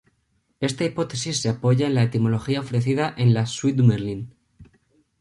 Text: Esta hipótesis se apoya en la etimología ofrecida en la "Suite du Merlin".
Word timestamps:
Esta 0.61 0.83
hipótesis 0.83 1.39
se 1.43 1.47
apoya 1.49 1.85
en 1.85 1.93
la 1.93 2.01
etimología 2.01 2.61
ofrecida 2.61 3.13
en 3.19 3.35
la 3.35 3.45
"Suite 3.45 3.77
du 3.83 3.87
Merlin". 3.87 4.33